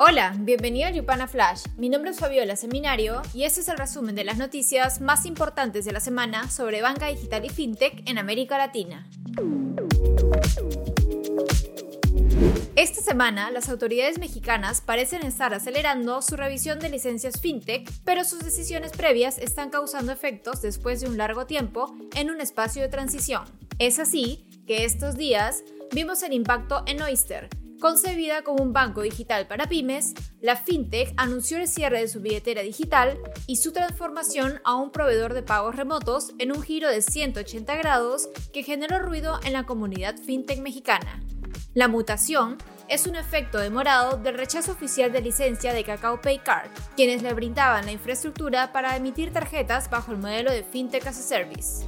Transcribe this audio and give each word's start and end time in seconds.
Hola, 0.00 0.32
bienvenido 0.38 0.86
a 0.86 0.92
Yupana 0.92 1.26
Flash. 1.26 1.64
Mi 1.76 1.88
nombre 1.88 2.12
es 2.12 2.20
Fabiola 2.20 2.54
Seminario 2.54 3.20
y 3.34 3.42
este 3.42 3.62
es 3.62 3.68
el 3.68 3.76
resumen 3.76 4.14
de 4.14 4.22
las 4.22 4.38
noticias 4.38 5.00
más 5.00 5.26
importantes 5.26 5.84
de 5.84 5.90
la 5.90 5.98
semana 5.98 6.48
sobre 6.50 6.82
banca 6.82 7.08
digital 7.08 7.44
y 7.44 7.48
fintech 7.48 8.08
en 8.08 8.16
América 8.16 8.56
Latina. 8.58 9.08
Esta 12.76 13.02
semana, 13.02 13.50
las 13.50 13.68
autoridades 13.68 14.20
mexicanas 14.20 14.80
parecen 14.80 15.26
estar 15.26 15.52
acelerando 15.52 16.22
su 16.22 16.36
revisión 16.36 16.78
de 16.78 16.90
licencias 16.90 17.40
fintech, 17.40 17.90
pero 18.04 18.22
sus 18.22 18.38
decisiones 18.38 18.92
previas 18.92 19.36
están 19.38 19.70
causando 19.70 20.12
efectos 20.12 20.62
después 20.62 21.00
de 21.00 21.08
un 21.08 21.18
largo 21.18 21.46
tiempo 21.46 21.96
en 22.14 22.30
un 22.30 22.40
espacio 22.40 22.82
de 22.82 22.88
transición. 22.88 23.42
Es 23.80 23.98
así 23.98 24.46
que 24.64 24.84
estos 24.84 25.16
días 25.16 25.64
vimos 25.90 26.22
el 26.22 26.34
impacto 26.34 26.84
en 26.86 27.02
Oyster, 27.02 27.48
Concebida 27.80 28.42
como 28.42 28.64
un 28.64 28.72
banco 28.72 29.02
digital 29.02 29.46
para 29.46 29.68
pymes, 29.68 30.14
la 30.40 30.56
fintech 30.56 31.14
anunció 31.16 31.58
el 31.58 31.68
cierre 31.68 32.00
de 32.00 32.08
su 32.08 32.20
billetera 32.20 32.62
digital 32.62 33.18
y 33.46 33.56
su 33.56 33.72
transformación 33.72 34.60
a 34.64 34.74
un 34.74 34.90
proveedor 34.90 35.32
de 35.32 35.44
pagos 35.44 35.76
remotos 35.76 36.32
en 36.38 36.50
un 36.50 36.62
giro 36.62 36.88
de 36.88 37.02
180 37.02 37.76
grados 37.76 38.28
que 38.52 38.64
generó 38.64 38.98
ruido 38.98 39.38
en 39.44 39.52
la 39.52 39.64
comunidad 39.64 40.16
fintech 40.16 40.60
mexicana. 40.60 41.22
La 41.74 41.86
mutación 41.86 42.58
es 42.88 43.06
un 43.06 43.14
efecto 43.14 43.58
demorado 43.58 44.16
del 44.16 44.34
rechazo 44.34 44.72
oficial 44.72 45.12
de 45.12 45.20
licencia 45.20 45.72
de 45.72 45.84
Kakao 45.84 46.20
Pay 46.20 46.40
Card, 46.40 46.70
quienes 46.96 47.22
le 47.22 47.32
brindaban 47.32 47.86
la 47.86 47.92
infraestructura 47.92 48.72
para 48.72 48.96
emitir 48.96 49.32
tarjetas 49.32 49.88
bajo 49.88 50.10
el 50.10 50.18
modelo 50.18 50.50
de 50.50 50.64
Fintech 50.64 51.06
as 51.06 51.18
a 51.18 51.22
Service. 51.22 51.86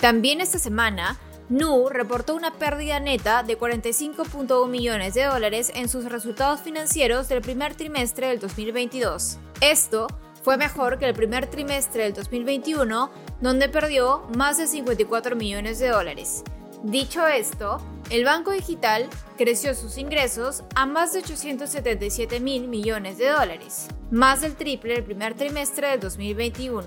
También 0.00 0.40
esta 0.40 0.58
semana, 0.58 1.16
Nu 1.48 1.88
reportó 1.88 2.34
una 2.34 2.52
pérdida 2.54 3.00
neta 3.00 3.42
de 3.42 3.58
45.1 3.58 4.68
millones 4.68 5.14
de 5.14 5.24
dólares 5.24 5.72
en 5.74 5.88
sus 5.88 6.04
resultados 6.06 6.60
financieros 6.60 7.28
del 7.28 7.42
primer 7.42 7.74
trimestre 7.74 8.28
del 8.28 8.38
2022. 8.38 9.38
Esto 9.60 10.06
fue 10.42 10.56
mejor 10.56 10.98
que 10.98 11.06
el 11.06 11.14
primer 11.14 11.46
trimestre 11.46 12.04
del 12.04 12.14
2021, 12.14 13.10
donde 13.40 13.68
perdió 13.68 14.22
más 14.36 14.58
de 14.58 14.66
54 14.66 15.36
millones 15.36 15.78
de 15.78 15.88
dólares. 15.88 16.42
Dicho 16.82 17.26
esto, 17.28 17.80
el 18.10 18.24
banco 18.24 18.50
digital 18.50 19.08
creció 19.38 19.74
sus 19.74 19.98
ingresos 19.98 20.64
a 20.74 20.84
más 20.84 21.12
de 21.12 21.20
877 21.20 22.40
mil 22.40 22.66
millones 22.66 23.18
de 23.18 23.28
dólares, 23.28 23.86
más 24.10 24.40
del 24.40 24.56
triple 24.56 24.96
el 24.96 25.04
primer 25.04 25.34
trimestre 25.34 25.88
del 25.88 26.00
2021, 26.00 26.82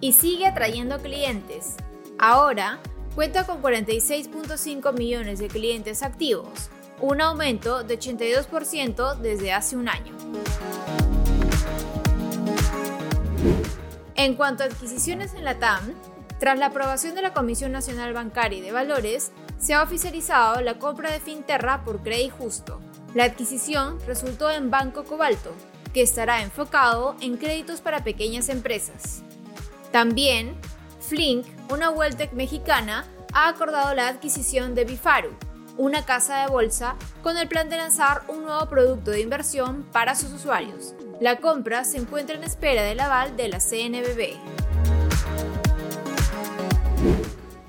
y 0.00 0.12
sigue 0.12 0.46
atrayendo 0.46 0.98
clientes. 0.98 1.76
Ahora, 2.18 2.80
cuenta 3.14 3.44
con 3.44 3.62
46.5 3.62 4.96
millones 4.96 5.38
de 5.38 5.48
clientes 5.48 6.02
activos, 6.02 6.70
un 7.00 7.20
aumento 7.20 7.82
de 7.82 7.98
82% 7.98 9.16
desde 9.16 9.52
hace 9.52 9.76
un 9.76 9.88
año. 9.88 10.16
En 14.14 14.34
cuanto 14.34 14.62
a 14.62 14.66
adquisiciones 14.66 15.34
en 15.34 15.44
la 15.44 15.58
TAM, 15.58 15.94
tras 16.38 16.58
la 16.58 16.66
aprobación 16.66 17.14
de 17.14 17.22
la 17.22 17.32
Comisión 17.32 17.72
Nacional 17.72 18.12
Bancaria 18.12 18.58
y 18.58 18.62
de 18.62 18.72
Valores, 18.72 19.32
se 19.58 19.74
ha 19.74 19.82
oficializado 19.82 20.60
la 20.60 20.78
compra 20.78 21.10
de 21.10 21.20
Finterra 21.20 21.84
por 21.84 22.02
Credit 22.02 22.32
Justo. 22.32 22.80
La 23.14 23.24
adquisición 23.24 23.98
resultó 24.06 24.50
en 24.50 24.70
Banco 24.70 25.04
Cobalto, 25.04 25.52
que 25.92 26.02
estará 26.02 26.42
enfocado 26.42 27.16
en 27.20 27.36
créditos 27.36 27.80
para 27.80 28.04
pequeñas 28.04 28.48
empresas. 28.48 29.22
También 29.90 30.54
Flink, 31.10 31.44
una 31.72 31.90
Welltech 31.90 32.32
mexicana, 32.34 33.04
ha 33.32 33.48
acordado 33.48 33.92
la 33.96 34.06
adquisición 34.06 34.76
de 34.76 34.84
Bifaru, 34.84 35.36
una 35.76 36.04
casa 36.04 36.42
de 36.42 36.46
bolsa, 36.46 36.94
con 37.20 37.36
el 37.36 37.48
plan 37.48 37.68
de 37.68 37.78
lanzar 37.78 38.22
un 38.28 38.44
nuevo 38.44 38.64
producto 38.68 39.10
de 39.10 39.20
inversión 39.20 39.84
para 39.90 40.14
sus 40.14 40.32
usuarios. 40.32 40.94
La 41.20 41.38
compra 41.38 41.82
se 41.82 41.98
encuentra 41.98 42.36
en 42.36 42.44
espera 42.44 42.84
del 42.84 43.00
aval 43.00 43.36
de 43.36 43.48
la 43.48 43.58
CNBB. 43.58 44.36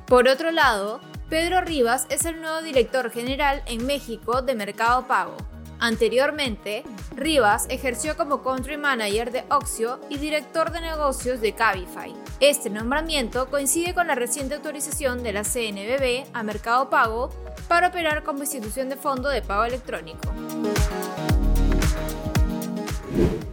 Por 0.05 0.27
otro 0.27 0.51
lado, 0.51 1.01
Pedro 1.27 1.61
Rivas 1.61 2.05
es 2.09 2.25
el 2.25 2.41
nuevo 2.41 2.61
director 2.61 3.09
general 3.09 3.63
en 3.65 3.87
México 3.87 4.43
de 4.43 4.53
Mercado 4.53 5.07
Pago. 5.07 5.35
Anteriormente, 5.81 6.83
Rivas 7.15 7.65
ejerció 7.69 8.15
como 8.15 8.43
country 8.43 8.77
manager 8.77 9.31
de 9.31 9.43
Oxio 9.49 9.99
y 10.09 10.17
director 10.19 10.71
de 10.71 10.79
negocios 10.79 11.41
de 11.41 11.53
Cabify. 11.53 12.13
Este 12.39 12.69
nombramiento 12.69 13.49
coincide 13.49 13.95
con 13.95 14.05
la 14.05 14.13
reciente 14.13 14.53
autorización 14.53 15.23
de 15.23 15.33
la 15.33 15.43
CNBB 15.43 16.27
a 16.33 16.43
Mercado 16.43 16.91
Pago 16.91 17.31
para 17.67 17.87
operar 17.87 18.21
como 18.21 18.41
institución 18.41 18.89
de 18.89 18.95
fondo 18.95 19.27
de 19.29 19.41
pago 19.41 19.65
electrónico. 19.65 20.31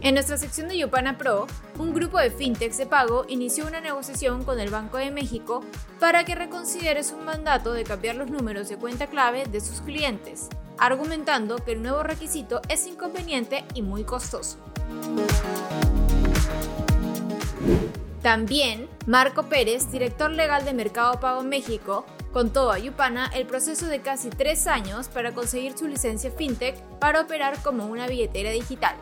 En 0.01 0.13
nuestra 0.13 0.37
sección 0.37 0.67
de 0.67 0.77
Yopana 0.77 1.17
Pro, 1.17 1.47
un 1.79 1.95
grupo 1.95 2.19
de 2.19 2.29
fintechs 2.29 2.77
de 2.77 2.85
pago 2.85 3.25
inició 3.27 3.65
una 3.65 3.81
negociación 3.81 4.43
con 4.43 4.59
el 4.59 4.69
Banco 4.69 4.97
de 4.97 5.09
México 5.09 5.63
para 5.99 6.25
que 6.25 6.35
reconsidere 6.35 7.03
su 7.03 7.17
mandato 7.17 7.73
de 7.73 7.83
cambiar 7.83 8.17
los 8.17 8.29
números 8.29 8.69
de 8.69 8.77
cuenta 8.77 9.07
clave 9.07 9.47
de 9.47 9.61
sus 9.61 9.81
clientes 9.81 10.49
argumentando 10.79 11.57
que 11.57 11.73
el 11.73 11.81
nuevo 11.81 12.03
requisito 12.03 12.61
es 12.69 12.87
inconveniente 12.87 13.65
y 13.73 13.81
muy 13.81 14.03
costoso. 14.03 14.57
También, 18.21 18.89
Marco 19.05 19.43
Pérez, 19.43 19.91
director 19.91 20.29
legal 20.29 20.65
de 20.65 20.73
Mercado 20.73 21.19
Pago 21.19 21.41
México, 21.41 22.05
contó 22.33 22.71
a 22.71 22.77
Yupana 22.77 23.31
el 23.33 23.45
proceso 23.45 23.87
de 23.87 24.01
casi 24.01 24.29
tres 24.29 24.67
años 24.67 25.07
para 25.07 25.31
conseguir 25.31 25.77
su 25.77 25.87
licencia 25.87 26.29
FinTech 26.29 26.75
para 26.99 27.21
operar 27.21 27.61
como 27.61 27.85
una 27.85 28.07
billetera 28.07 28.51
digital. 28.51 28.95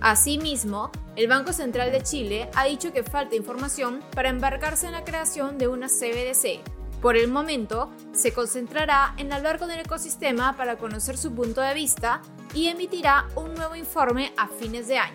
Asimismo, 0.00 0.90
el 1.16 1.28
Banco 1.28 1.52
Central 1.52 1.90
de 1.90 2.02
Chile 2.02 2.50
ha 2.54 2.66
dicho 2.66 2.92
que 2.92 3.02
falta 3.02 3.36
información 3.36 4.00
para 4.14 4.28
embarcarse 4.28 4.86
en 4.86 4.92
la 4.92 5.04
creación 5.04 5.56
de 5.58 5.66
una 5.66 5.88
CBDC, 5.88 6.60
por 7.04 7.18
el 7.18 7.30
momento, 7.30 7.90
se 8.12 8.32
concentrará 8.32 9.12
en 9.18 9.30
hablar 9.30 9.58
con 9.58 9.70
el 9.70 9.78
ecosistema 9.78 10.56
para 10.56 10.78
conocer 10.78 11.18
su 11.18 11.34
punto 11.34 11.60
de 11.60 11.74
vista 11.74 12.22
y 12.54 12.68
emitirá 12.68 13.26
un 13.34 13.52
nuevo 13.52 13.76
informe 13.76 14.32
a 14.38 14.48
fines 14.48 14.88
de 14.88 14.96
año. 14.96 15.12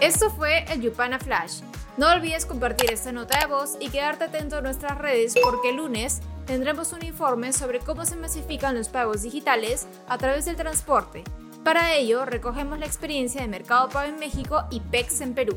Esto 0.00 0.28
fue 0.30 0.64
el 0.72 0.80
Yupana 0.82 1.20
Flash. 1.20 1.60
No 1.96 2.10
olvides 2.10 2.46
compartir 2.46 2.90
esta 2.90 3.12
nota 3.12 3.38
de 3.38 3.46
voz 3.46 3.76
y 3.78 3.90
quedarte 3.90 4.24
atento 4.24 4.56
a 4.56 4.60
nuestras 4.60 4.98
redes 4.98 5.36
porque 5.40 5.70
el 5.70 5.76
lunes 5.76 6.18
tendremos 6.46 6.92
un 6.92 7.04
informe 7.04 7.52
sobre 7.52 7.78
cómo 7.78 8.04
se 8.06 8.16
masifican 8.16 8.74
los 8.74 8.88
pagos 8.88 9.22
digitales 9.22 9.86
a 10.08 10.18
través 10.18 10.46
del 10.46 10.56
transporte. 10.56 11.22
Para 11.62 11.94
ello, 11.94 12.24
recogemos 12.24 12.80
la 12.80 12.86
experiencia 12.86 13.40
de 13.40 13.46
Mercado 13.46 13.88
Pago 13.88 14.08
en 14.08 14.18
México 14.18 14.64
y 14.72 14.80
PEX 14.80 15.20
en 15.20 15.34
Perú. 15.34 15.56